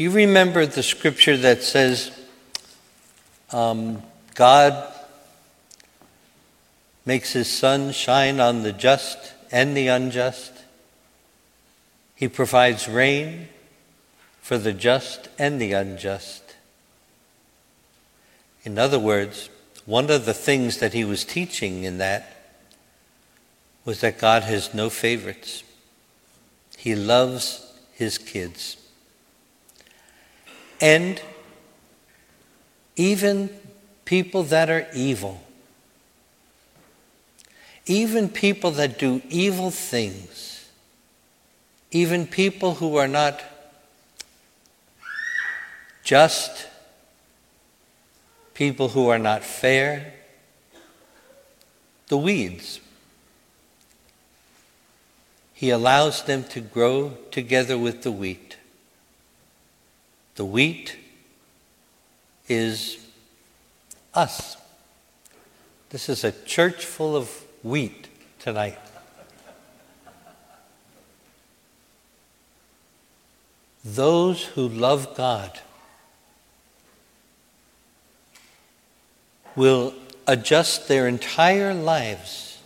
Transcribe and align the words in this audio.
Do 0.00 0.04
you 0.04 0.12
remember 0.12 0.64
the 0.64 0.82
scripture 0.82 1.36
that 1.36 1.62
says, 1.62 2.10
um, 3.50 4.02
God 4.34 4.90
makes 7.04 7.34
his 7.34 7.50
sun 7.50 7.92
shine 7.92 8.40
on 8.40 8.62
the 8.62 8.72
just 8.72 9.34
and 9.52 9.76
the 9.76 9.88
unjust? 9.88 10.54
He 12.14 12.28
provides 12.28 12.88
rain 12.88 13.48
for 14.40 14.56
the 14.56 14.72
just 14.72 15.28
and 15.38 15.60
the 15.60 15.74
unjust. 15.74 16.56
In 18.64 18.78
other 18.78 18.98
words, 18.98 19.50
one 19.84 20.10
of 20.10 20.24
the 20.24 20.32
things 20.32 20.78
that 20.78 20.94
he 20.94 21.04
was 21.04 21.26
teaching 21.26 21.84
in 21.84 21.98
that 21.98 22.54
was 23.84 24.00
that 24.00 24.18
God 24.18 24.44
has 24.44 24.72
no 24.72 24.88
favorites. 24.88 25.62
He 26.78 26.94
loves 26.94 27.70
his 27.92 28.16
kids. 28.16 28.78
And 30.80 31.20
even 32.96 33.50
people 34.04 34.42
that 34.44 34.70
are 34.70 34.86
evil, 34.94 35.40
even 37.86 38.28
people 38.28 38.70
that 38.72 38.98
do 38.98 39.20
evil 39.28 39.70
things, 39.70 40.68
even 41.90 42.26
people 42.26 42.74
who 42.74 42.96
are 42.96 43.08
not 43.08 43.42
just, 46.02 46.66
people 48.54 48.88
who 48.88 49.08
are 49.08 49.18
not 49.18 49.44
fair, 49.44 50.14
the 52.08 52.16
weeds. 52.16 52.80
He 55.54 55.70
allows 55.70 56.22
them 56.24 56.44
to 56.44 56.60
grow 56.60 57.16
together 57.30 57.76
with 57.78 58.02
the 58.02 58.10
wheat. 58.10 58.56
The 60.36 60.44
wheat 60.44 60.96
is 62.48 62.98
us. 64.14 64.56
This 65.90 66.08
is 66.08 66.24
a 66.24 66.32
church 66.32 66.84
full 66.84 67.16
of 67.16 67.28
wheat 67.62 68.08
tonight. 68.38 68.78
Those 73.84 74.44
who 74.44 74.68
love 74.68 75.16
God 75.16 75.58
will 79.56 79.94
adjust 80.26 80.86
their 80.86 81.08
entire 81.08 81.74
lives 81.74 82.58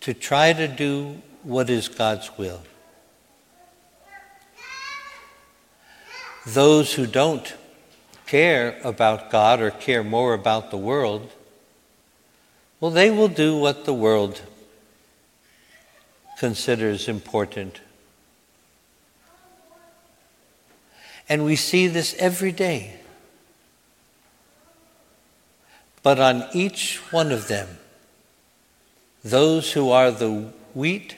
to 0.00 0.14
try 0.14 0.52
to 0.52 0.66
do 0.66 1.22
what 1.42 1.70
is 1.70 1.88
God's 1.88 2.36
will. 2.36 2.62
Those 6.46 6.94
who 6.94 7.06
don't 7.06 7.54
care 8.26 8.78
about 8.84 9.30
God 9.30 9.60
or 9.60 9.70
care 9.70 10.04
more 10.04 10.34
about 10.34 10.70
the 10.70 10.76
world, 10.76 11.30
well, 12.80 12.90
they 12.90 13.10
will 13.10 13.28
do 13.28 13.56
what 13.56 13.84
the 13.84 13.94
world 13.94 14.42
considers 16.38 17.08
important. 17.08 17.80
And 21.28 21.44
we 21.44 21.56
see 21.56 21.86
this 21.86 22.14
every 22.18 22.52
day. 22.52 23.00
But 26.02 26.20
on 26.20 26.44
each 26.52 26.98
one 27.10 27.32
of 27.32 27.48
them, 27.48 27.78
those 29.24 29.72
who 29.72 29.90
are 29.90 30.10
the 30.10 30.52
wheat, 30.74 31.16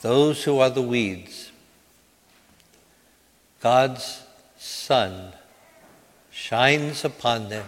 those 0.00 0.44
who 0.44 0.58
are 0.60 0.70
the 0.70 0.80
weeds, 0.80 1.50
God's 3.60 4.21
sun 4.62 5.32
shines 6.30 7.04
upon 7.04 7.48
them, 7.48 7.66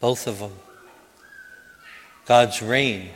both 0.00 0.26
of 0.26 0.40
them. 0.40 0.52
God's 2.26 2.60
rain 2.60 3.10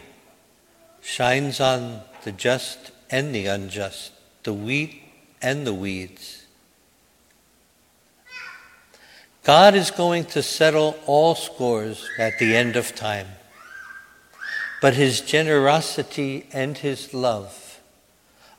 shines 1.00 1.58
on 1.58 2.02
the 2.22 2.30
just 2.30 2.92
and 3.10 3.34
the 3.34 3.46
unjust, 3.46 4.12
the 4.44 4.54
wheat 4.54 5.02
and 5.42 5.66
the 5.66 5.74
weeds. 5.74 6.46
God 9.42 9.74
is 9.74 9.90
going 9.90 10.26
to 10.26 10.44
settle 10.44 10.96
all 11.06 11.34
scores 11.34 12.08
at 12.20 12.38
the 12.38 12.54
end 12.54 12.76
of 12.76 12.94
time. 12.94 13.26
But 14.80 14.94
his 14.94 15.20
generosity 15.20 16.46
and 16.52 16.78
his 16.78 17.12
love 17.12 17.80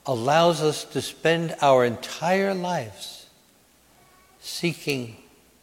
allows 0.04 0.60
us 0.60 0.84
to 0.84 1.00
spend 1.00 1.56
our 1.62 1.86
entire 1.86 2.52
lives 2.52 3.23
seeking 4.44 5.16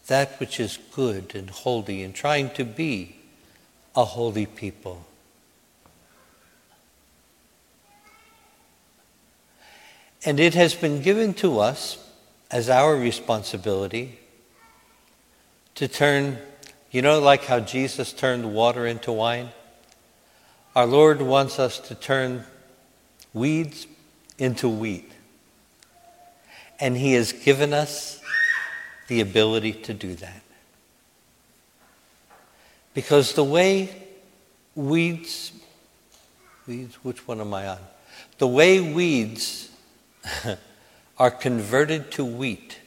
that 0.07 0.39
which 0.39 0.59
is 0.59 0.79
good 0.93 1.35
and 1.35 1.49
holy 1.51 2.01
and 2.01 2.15
trying 2.15 2.49
to 2.49 2.65
be 2.65 3.15
a 3.95 4.03
holy 4.03 4.47
people. 4.47 5.05
And 10.25 10.39
it 10.39 10.55
has 10.55 10.73
been 10.73 11.01
given 11.01 11.35
to 11.35 11.59
us 11.59 12.09
as 12.49 12.69
our 12.69 12.95
responsibility 12.95 14.19
to 15.75 15.87
turn, 15.87 16.39
you 16.89 17.03
know, 17.03 17.19
like 17.19 17.45
how 17.45 17.59
Jesus 17.59 18.11
turned 18.11 18.51
water 18.53 18.87
into 18.87 19.11
wine? 19.11 19.49
Our 20.75 20.87
Lord 20.87 21.21
wants 21.21 21.59
us 21.59 21.79
to 21.79 21.95
turn 21.95 22.45
weeds 23.33 23.85
into 24.39 24.67
wheat. 24.67 25.11
And 26.79 26.97
He 26.97 27.13
has 27.13 27.31
given 27.31 27.73
us 27.73 28.20
the 29.11 29.19
ability 29.19 29.73
to 29.73 29.93
do 29.93 30.15
that. 30.15 30.41
Because 32.93 33.33
the 33.33 33.43
way 33.43 33.89
weeds, 34.73 35.51
weeds, 36.65 36.95
which 37.03 37.27
one 37.27 37.41
am 37.41 37.53
I 37.53 37.67
on? 37.67 37.79
The 38.37 38.47
way 38.47 38.79
weeds 38.79 39.69
are 41.19 41.29
converted 41.29 42.09
to 42.13 42.23
wheat 42.23 42.79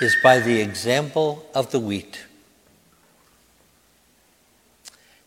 is 0.00 0.16
by 0.22 0.38
the 0.38 0.62
example 0.62 1.46
of 1.54 1.70
the 1.70 1.78
wheat. 1.78 2.24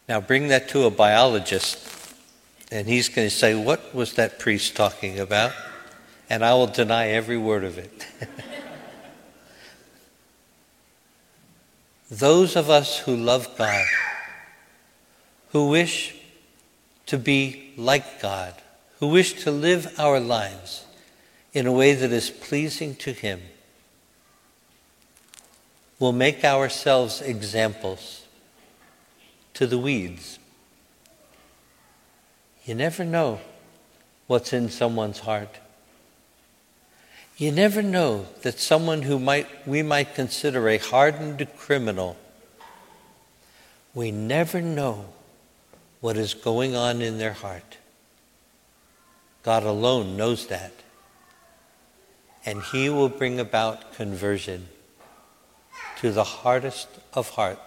Now 0.09 0.19
bring 0.19 0.47
that 0.47 0.67
to 0.69 0.85
a 0.85 0.90
biologist, 0.90 1.78
and 2.72 2.88
he's 2.88 3.07
going 3.07 3.29
to 3.29 3.35
say, 3.35 3.53
What 3.53 3.94
was 3.94 4.13
that 4.13 4.40
priest 4.40 4.75
talking 4.75 5.19
about? 5.19 5.53
And 6.28 6.44
I 6.44 6.56
will 6.56 6.66
deny 6.66 7.09
every 7.09 7.38
word 7.38 7.63
of 7.63 7.78
it. 7.78 8.07
Those 12.09 12.56
of 12.56 12.69
us 12.69 13.00
who 13.00 13.16
love 13.16 13.57
God, 13.57 13.85
who 15.51 15.69
wish 15.69 16.16
to 17.07 17.18
be 17.18 17.73
like 17.78 18.22
God, 18.22 18.53
who 19.00 19.07
wish 19.07 19.44
to 19.44 19.51
live 19.51 19.94
our 20.00 20.19
lives 20.19 20.85
in 21.53 21.67
a 21.67 21.72
way 21.72 21.94
that 21.94 22.12
is 22.12 22.29
pleasing 22.29 22.96
to 22.96 23.12
Him, 23.12 23.41
will 26.00 26.13
make 26.13 26.44
ourselves 26.46 27.22
examples 27.22 28.25
to 29.53 29.67
the 29.67 29.78
weeds. 29.78 30.40
You 32.66 32.75
never 32.75 33.03
know 33.03 33.41
what's 34.28 34.53
in 34.53 34.69
someone's 34.69 35.19
heart. 35.19 35.57
You 37.38 37.52
never 37.52 37.84
know 37.84 38.25
that 38.42 38.59
someone 38.59 39.03
who 39.03 39.20
might, 39.20 39.68
we 39.68 39.84
might 39.84 40.16
consider 40.16 40.68
a 40.70 40.80
hardened 40.80 41.48
criminal, 41.56 42.18
we 43.94 44.09
never 44.09 44.59
know 44.59 45.06
what 46.02 46.18
is 46.18 46.34
going 46.34 46.76
on 46.76 47.02
in 47.02 47.20
their 47.20 47.34
heart. 47.34 47.78
God 49.44 49.64
alone 49.64 50.18
knows 50.18 50.47
that. 50.47 50.74
And 52.44 52.64
He 52.64 52.90
will 52.90 53.09
bring 53.09 53.40
about 53.40 53.94
conversion 53.94 54.67
to 56.00 56.11
the 56.11 56.23
hardest 56.23 56.88
of 57.14 57.29
hearts. 57.29 57.61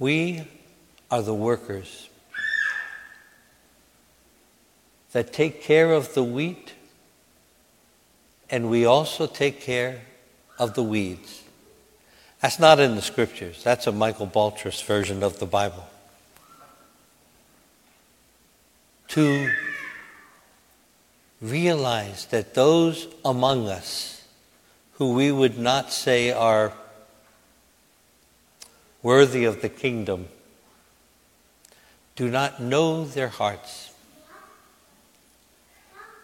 We 0.00 0.48
are 1.12 1.22
the 1.22 1.34
workers 1.34 2.08
that 5.12 5.32
take 5.32 5.62
care 5.62 5.92
of 5.92 6.14
the 6.14 6.24
wheat, 6.24 6.72
and 8.52 8.68
we 8.68 8.84
also 8.84 9.26
take 9.26 9.62
care 9.62 10.02
of 10.58 10.74
the 10.74 10.82
weeds. 10.82 11.42
That's 12.42 12.58
not 12.58 12.78
in 12.78 12.96
the 12.96 13.02
scriptures. 13.02 13.64
That's 13.64 13.86
a 13.86 13.92
Michael 13.92 14.26
Baltrus 14.26 14.84
version 14.84 15.22
of 15.22 15.38
the 15.38 15.46
Bible. 15.46 15.88
To 19.08 19.50
realize 21.40 22.26
that 22.26 22.52
those 22.52 23.08
among 23.24 23.68
us 23.68 24.22
who 24.92 25.14
we 25.14 25.32
would 25.32 25.58
not 25.58 25.90
say 25.90 26.30
are 26.30 26.74
worthy 29.02 29.44
of 29.44 29.62
the 29.62 29.68
kingdom 29.68 30.28
do 32.16 32.28
not 32.28 32.60
know 32.60 33.04
their 33.04 33.28
hearts. 33.28 33.91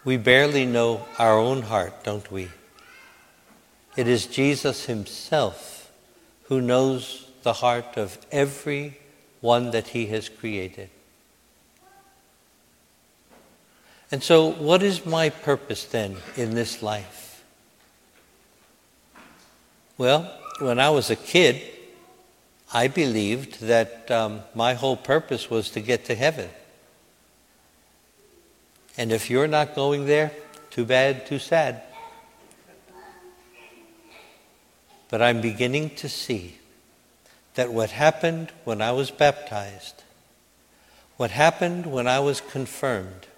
We 0.09 0.17
barely 0.17 0.65
know 0.65 1.05
our 1.19 1.39
own 1.39 1.61
heart, 1.61 2.03
don't 2.03 2.33
we? 2.33 2.49
It 3.95 4.09
is 4.09 4.25
Jesus 4.25 4.87
Himself 4.87 5.93
who 6.45 6.63
knows 6.63 7.29
the 7.43 7.53
heart 7.53 7.99
of 7.99 8.17
every 8.33 8.99
one 9.43 9.71
that 9.73 9.89
He 9.89 10.07
has 10.07 10.31
created. 10.31 10.89
And 14.11 14.23
so, 14.23 14.51
what 14.51 14.83
is 14.83 15.05
my 15.05 15.29
purpose 15.29 15.85
then 15.85 16.17
in 16.37 16.55
this 16.55 16.83
life? 16.83 17.45
Well, 19.99 20.23
when 20.59 20.81
I 20.81 20.89
was 20.89 21.11
a 21.11 21.17
kid, 21.17 21.61
I 22.73 22.89
believed 22.89 23.61
that 23.61 24.11
um, 24.11 24.41
my 24.55 24.73
whole 24.73 24.97
purpose 24.97 25.51
was 25.51 25.69
to 25.73 25.83
get 25.83 26.07
to 26.07 26.15
heaven. 26.15 26.49
And 28.99 29.13
if 29.13 29.31
you're 29.31 29.47
not 29.47 29.77
going 29.77 30.07
there, 30.07 30.33
too 30.71 30.85
bad, 30.85 31.25
too 31.25 31.39
sad. 31.39 31.83
But 35.09 35.23
I'm 35.23 35.41
beginning 35.41 35.91
to 35.97 36.09
see 36.09 36.57
that 37.55 37.73
what 37.73 37.91
happened 37.91 38.53
when 38.65 38.83
I 38.83 38.91
was 38.91 39.13
baptized, 39.13 40.03
what 41.17 41.31
happened 41.31 41.87
when 41.87 42.09
I 42.09 42.19
was 42.19 42.41
confirmed, 42.41 43.29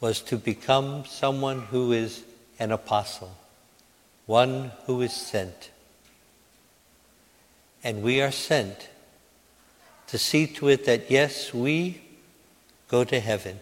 was 0.00 0.22
to 0.22 0.38
become 0.38 1.04
someone 1.04 1.60
who 1.60 1.92
is 1.92 2.24
an 2.58 2.72
apostle, 2.72 3.36
one 4.24 4.72
who 4.86 5.02
is 5.02 5.12
sent. 5.12 5.70
And 7.84 8.02
we 8.02 8.22
are 8.22 8.32
sent 8.32 8.88
to 10.06 10.18
see 10.18 10.46
to 10.46 10.68
it 10.68 10.86
that, 10.86 11.10
yes, 11.10 11.52
we 11.52 12.00
go 12.88 13.04
to 13.04 13.20
heaven. 13.20 13.60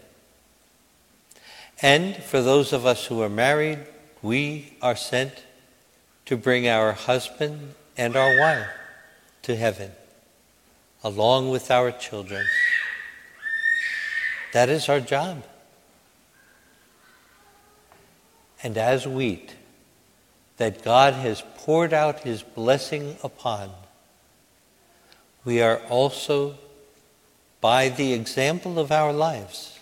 And 1.82 2.16
for 2.16 2.40
those 2.40 2.72
of 2.72 2.86
us 2.86 3.06
who 3.06 3.20
are 3.22 3.28
married, 3.28 3.80
we 4.22 4.76
are 4.80 4.96
sent 4.96 5.44
to 6.26 6.36
bring 6.36 6.68
our 6.68 6.92
husband 6.92 7.74
and 7.96 8.16
our 8.16 8.38
wife 8.38 8.68
to 9.42 9.56
heaven, 9.56 9.90
along 11.02 11.50
with 11.50 11.70
our 11.70 11.90
children. 11.92 12.46
That 14.52 14.68
is 14.68 14.88
our 14.88 15.00
job. 15.00 15.44
And 18.62 18.78
as 18.78 19.06
wheat 19.06 19.54
that 20.56 20.82
God 20.82 21.14
has 21.14 21.42
poured 21.56 21.92
out 21.92 22.20
his 22.20 22.42
blessing 22.42 23.16
upon, 23.22 23.70
we 25.44 25.60
are 25.60 25.78
also, 25.90 26.54
by 27.64 27.88
the 27.88 28.12
example 28.12 28.78
of 28.78 28.92
our 28.92 29.10
lives, 29.10 29.78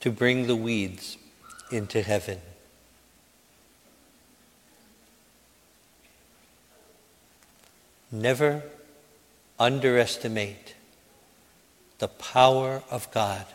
to 0.00 0.10
bring 0.10 0.48
the 0.48 0.56
weeds 0.56 1.16
into 1.70 2.02
heaven. 2.02 2.40
Never 8.10 8.64
underestimate 9.56 10.74
the 12.00 12.08
power 12.08 12.82
of 12.90 13.08
God 13.12 13.46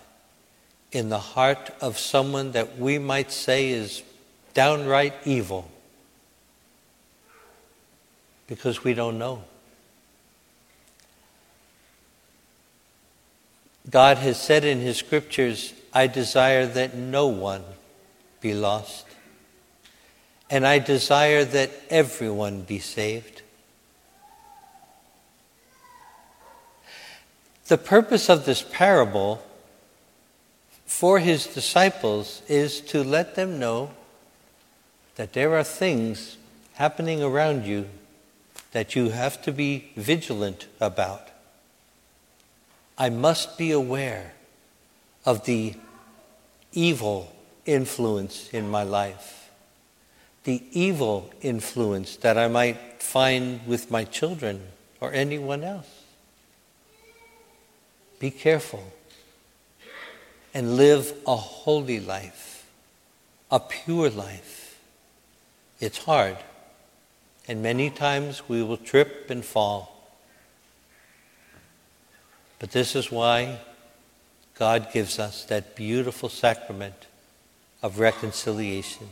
in 0.93 1.09
the 1.09 1.19
heart 1.19 1.71
of 1.81 1.99
someone 1.99 2.53
that 2.53 2.79
we 2.79 2.99
might 2.99 3.33
say 3.33 3.69
is 3.69 4.01
downright 4.53 5.15
evil 5.25 5.69
because 8.47 8.81
we 8.85 8.93
don't 8.93 9.17
know. 9.19 9.43
God 13.89 14.17
has 14.17 14.41
said 14.41 14.63
in 14.63 14.79
His 14.79 14.97
scriptures, 14.97 15.73
I 15.93 16.07
desire 16.07 16.65
that 16.65 16.95
no 16.95 17.27
one 17.27 17.63
be 18.41 18.53
lost, 18.53 19.05
and 20.49 20.65
I 20.65 20.79
desire 20.79 21.45
that 21.45 21.71
everyone 21.89 22.61
be 22.61 22.79
saved. 22.79 23.41
The 27.67 27.77
purpose 27.77 28.29
of 28.29 28.45
this 28.45 28.61
parable 28.61 29.41
for 30.85 31.17
his 31.19 31.47
disciples 31.47 32.43
is 32.47 32.81
to 32.81 33.03
let 33.03 33.35
them 33.35 33.57
know 33.57 33.91
that 35.15 35.33
there 35.33 35.55
are 35.55 35.63
things 35.63 36.37
happening 36.73 37.23
around 37.23 37.65
you 37.65 37.89
that 38.73 38.95
you 38.95 39.09
have 39.09 39.41
to 39.41 39.51
be 39.51 39.91
vigilant 39.95 40.67
about. 40.79 41.29
I 42.97 43.09
must 43.09 43.57
be 43.57 43.71
aware 43.71 44.33
of 45.25 45.45
the 45.45 45.75
evil 46.71 47.33
influence 47.65 48.49
in 48.51 48.69
my 48.69 48.83
life, 48.83 49.49
the 50.43 50.63
evil 50.71 51.31
influence 51.41 52.17
that 52.17 52.37
I 52.37 52.47
might 52.47 53.01
find 53.01 53.65
with 53.65 53.89
my 53.89 54.03
children 54.03 54.61
or 54.99 55.11
anyone 55.13 55.63
else. 55.63 55.89
Be 58.19 58.31
careful 58.31 58.83
and 60.53 60.77
live 60.77 61.13
a 61.25 61.35
holy 61.35 61.99
life, 61.99 62.65
a 63.49 63.59
pure 63.59 64.09
life. 64.09 64.79
It's 65.79 65.97
hard, 65.97 66.37
and 67.47 67.63
many 67.63 67.89
times 67.89 68.47
we 68.47 68.61
will 68.61 68.77
trip 68.77 69.29
and 69.29 69.43
fall. 69.43 69.92
But 72.63 72.71
this 72.71 72.95
is 72.95 73.11
why 73.11 73.59
God 74.57 74.93
gives 74.93 75.19
us 75.19 75.43
that 75.43 75.75
beautiful 75.75 76.29
sacrament 76.29 77.07
of 77.81 77.99
reconciliation. 77.99 79.09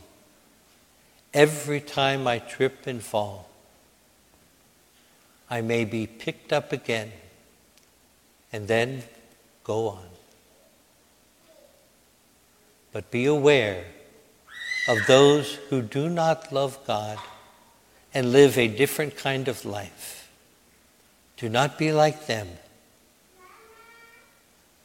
Every 1.34 1.82
time 1.82 2.26
I 2.26 2.38
trip 2.38 2.86
and 2.86 3.02
fall, 3.02 3.50
I 5.50 5.60
may 5.60 5.84
be 5.84 6.06
picked 6.06 6.50
up 6.50 6.72
again 6.72 7.12
and 8.54 8.68
then 8.68 9.02
go 9.64 9.88
on. 9.88 10.06
But 12.90 13.10
be 13.10 13.26
aware 13.26 13.84
of 14.88 15.06
those 15.06 15.56
who 15.68 15.82
do 15.82 16.08
not 16.08 16.54
love 16.54 16.78
God 16.86 17.18
and 18.14 18.32
live 18.32 18.56
a 18.56 18.68
different 18.68 19.18
kind 19.18 19.46
of 19.46 19.66
life. 19.66 20.30
Do 21.36 21.50
not 21.50 21.76
be 21.76 21.92
like 21.92 22.24
them, 22.26 22.48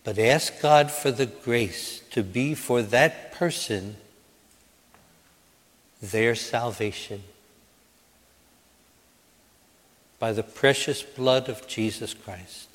but 0.07 0.18
ask 0.18 0.62
God 0.62 0.89
for 0.89 1.12
the 1.12 1.25
grace 1.25 2.00
to 2.12 2.24
be 2.24 2.53
for 2.53 2.81
that 2.81 3.34
person 3.34 3.98
their 6.01 6.34
salvation 6.34 7.24
by 10.17 10.31
the 10.31 10.43
precious 10.43 11.03
blood 11.03 11.50
of 11.50 11.67
Jesus 11.67 12.13
Christ. 12.13 12.70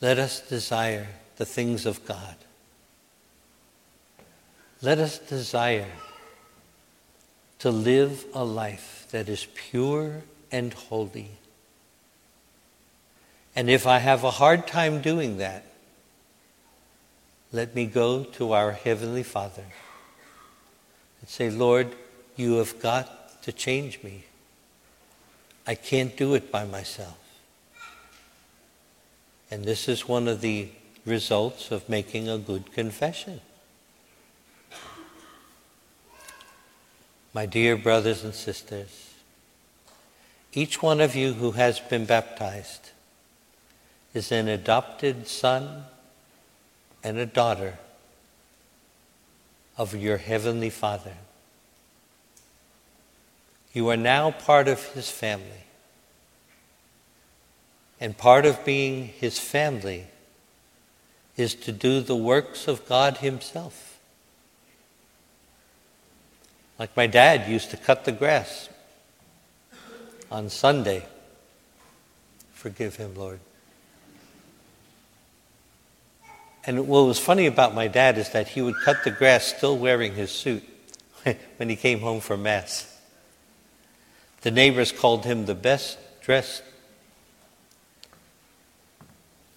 Let 0.00 0.18
us 0.18 0.40
desire 0.40 1.08
the 1.36 1.44
things 1.44 1.84
of 1.84 2.02
God. 2.06 2.36
Let 4.80 4.96
us 4.96 5.18
desire 5.18 5.92
to 7.58 7.70
live 7.70 8.24
a 8.32 8.42
life 8.42 9.06
that 9.10 9.28
is 9.28 9.46
pure 9.54 10.22
and 10.50 10.72
holy. 10.72 11.32
And 13.54 13.68
if 13.68 13.86
I 13.86 13.98
have 13.98 14.24
a 14.24 14.30
hard 14.30 14.66
time 14.66 15.00
doing 15.00 15.38
that, 15.38 15.64
let 17.52 17.74
me 17.74 17.86
go 17.86 18.22
to 18.24 18.52
our 18.52 18.72
Heavenly 18.72 19.24
Father 19.24 19.64
and 21.20 21.28
say, 21.28 21.50
Lord, 21.50 21.94
you 22.36 22.54
have 22.54 22.80
got 22.80 23.42
to 23.42 23.52
change 23.52 24.02
me. 24.02 24.24
I 25.66 25.74
can't 25.74 26.16
do 26.16 26.34
it 26.34 26.52
by 26.52 26.64
myself. 26.64 27.18
And 29.50 29.64
this 29.64 29.88
is 29.88 30.06
one 30.06 30.28
of 30.28 30.40
the 30.40 30.68
results 31.04 31.72
of 31.72 31.88
making 31.88 32.28
a 32.28 32.38
good 32.38 32.72
confession. 32.72 33.40
My 37.34 37.46
dear 37.46 37.76
brothers 37.76 38.22
and 38.22 38.34
sisters, 38.34 39.14
each 40.52 40.82
one 40.82 41.00
of 41.00 41.14
you 41.14 41.34
who 41.34 41.52
has 41.52 41.80
been 41.80 42.04
baptized 42.04 42.90
is 44.12 44.32
an 44.32 44.48
adopted 44.48 45.26
son 45.26 45.84
and 47.02 47.18
a 47.18 47.26
daughter 47.26 47.78
of 49.76 49.94
your 49.94 50.18
Heavenly 50.18 50.70
Father. 50.70 51.14
You 53.72 53.88
are 53.88 53.96
now 53.96 54.30
part 54.30 54.68
of 54.68 54.84
His 54.94 55.10
family. 55.10 55.64
And 58.00 58.16
part 58.16 58.46
of 58.46 58.64
being 58.64 59.08
his 59.08 59.38
family 59.38 60.06
is 61.36 61.54
to 61.56 61.70
do 61.70 62.00
the 62.00 62.16
works 62.16 62.66
of 62.66 62.88
God 62.88 63.18
himself. 63.18 63.98
Like 66.78 66.96
my 66.96 67.06
dad 67.06 67.46
used 67.46 67.70
to 67.72 67.76
cut 67.76 68.06
the 68.06 68.12
grass 68.12 68.70
on 70.30 70.48
Sunday 70.48 71.04
Forgive 72.60 72.96
him, 72.96 73.14
Lord. 73.14 73.40
And 76.64 76.86
what 76.86 77.06
was 77.06 77.18
funny 77.18 77.46
about 77.46 77.74
my 77.74 77.88
dad 77.88 78.18
is 78.18 78.30
that 78.30 78.48
he 78.48 78.60
would 78.60 78.76
cut 78.84 79.04
the 79.04 79.10
grass 79.10 79.44
still 79.44 79.78
wearing 79.78 80.14
his 80.14 80.30
suit 80.30 80.62
when 81.56 81.68
he 81.68 81.76
came 81.76 82.00
home 82.00 82.20
from 82.20 82.42
Mass. 82.42 82.86
The 84.42 84.50
neighbors 84.50 84.92
called 84.92 85.24
him 85.24 85.46
the 85.46 85.54
best 85.54 85.98
dressed 86.22 86.62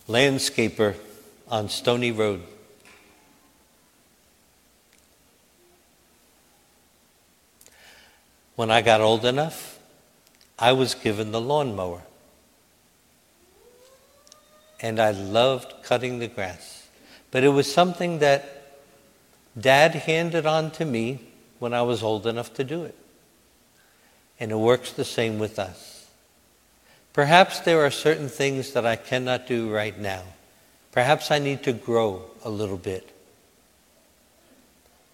landscaper 0.07 0.95
on 1.49 1.69
Stony 1.69 2.11
Road. 2.11 2.41
When 8.55 8.69
I 8.69 8.81
got 8.81 9.01
old 9.01 9.25
enough, 9.25 9.79
I 10.59 10.73
was 10.73 10.93
given 10.93 11.31
the 11.31 11.41
lawnmower. 11.41 12.03
And 14.79 14.99
I 14.99 15.11
loved 15.11 15.73
cutting 15.83 16.19
the 16.19 16.27
grass. 16.27 16.82
But 17.33 17.43
it 17.43 17.49
was 17.49 17.73
something 17.73 18.19
that 18.19 18.77
Dad 19.59 19.95
handed 19.95 20.45
on 20.45 20.69
to 20.73 20.85
me 20.85 21.19
when 21.57 21.73
I 21.73 21.81
was 21.81 22.03
old 22.03 22.27
enough 22.27 22.53
to 22.53 22.63
do 22.63 22.83
it. 22.83 22.95
And 24.39 24.51
it 24.51 24.57
works 24.57 24.91
the 24.91 25.03
same 25.03 25.39
with 25.39 25.57
us. 25.57 26.05
Perhaps 27.11 27.61
there 27.61 27.83
are 27.83 27.89
certain 27.89 28.29
things 28.29 28.73
that 28.73 28.85
I 28.85 28.95
cannot 28.95 29.47
do 29.47 29.73
right 29.73 29.97
now. 29.97 30.21
Perhaps 30.91 31.31
I 31.31 31.39
need 31.39 31.63
to 31.63 31.73
grow 31.73 32.25
a 32.43 32.51
little 32.51 32.77
bit. 32.77 33.09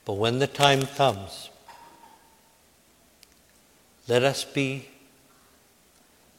But 0.04 0.16
when 0.16 0.40
the 0.40 0.48
time 0.48 0.82
comes, 0.88 1.50
let 4.10 4.24
us 4.24 4.44
be 4.44 4.90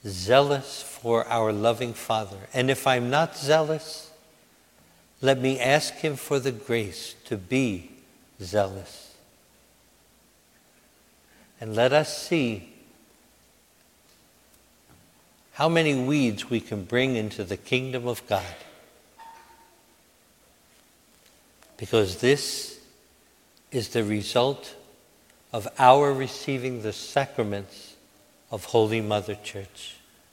zealous 0.07 0.83
for 0.83 1.27
our 1.27 1.55
loving 1.55 1.95
Father. 1.95 2.37
And 2.53 2.71
if 2.71 2.87
I'm 2.87 3.09
not 3.09 3.35
zealous, 3.35 4.10
let 5.23 5.41
me 5.41 5.61
ask 5.61 5.95
Him 5.95 6.17
for 6.17 6.39
the 6.39 6.53
grace 6.53 7.15
to 7.27 7.37
be 7.37 7.91
zealous. 8.41 9.15
And 11.61 11.77
let 11.77 11.93
us 11.93 12.17
see 12.17 12.73
how 15.53 15.69
many 15.69 15.95
weeds 15.95 16.49
we 16.49 16.61
can 16.61 16.85
bring 16.85 17.17
into 17.17 17.45
the 17.45 17.59
kingdom 17.59 18.09
of 18.09 18.27
God. 18.27 18.55
Because 21.77 22.21
this 22.21 22.81
is 23.71 23.89
the 23.89 24.05
result 24.05 24.75
of 25.53 25.69
our 25.79 26.13
receiving 26.13 26.83
the 26.83 26.93
sacraments 26.93 27.95
of 28.51 28.65
Holy 28.65 29.01
Mother 29.01 29.35
Church. 29.35 29.97